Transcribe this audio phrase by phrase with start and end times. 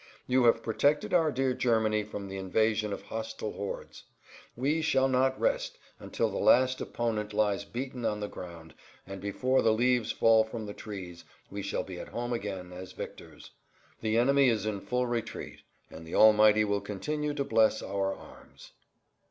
[0.25, 4.05] You have protected our dear Germany from the invasion of hostile hordes.
[4.55, 8.73] We shall not rest until the last opponent lies beaten on the ground,
[9.05, 12.89] and before the leaves fall from the trees we shall be at home again as[Pg
[12.89, 13.51] 76] victors.
[13.99, 15.59] The enemy is in full retreat,
[15.91, 18.71] and the Almighty will continue to bless our arms."